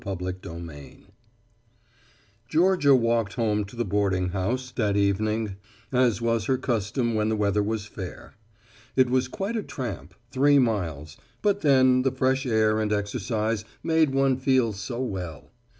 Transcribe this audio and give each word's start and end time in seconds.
XXXII 0.03 0.17
REBELLION 0.25 1.05
Georgia 2.49 2.95
walked 2.95 3.35
home 3.35 3.63
to 3.65 3.75
the 3.75 3.85
boarding 3.85 4.29
house 4.29 4.71
that 4.71 4.97
evening, 4.97 5.57
as 5.91 6.19
was 6.19 6.45
her 6.45 6.57
custom 6.57 7.13
when 7.13 7.29
the 7.29 7.35
weather 7.35 7.61
was 7.61 7.85
fair. 7.85 8.33
It 8.95 9.11
was 9.11 9.27
quite 9.27 9.55
a 9.55 9.61
tramp, 9.61 10.15
three 10.31 10.57
miles, 10.57 11.17
but 11.43 11.61
then 11.61 12.01
the 12.01 12.11
fresh 12.11 12.47
air 12.47 12.79
and 12.79 12.91
exercise 12.91 13.63
made 13.83 14.09
one 14.09 14.37
feel 14.37 14.73
so 14.73 14.99
well. 15.03 15.51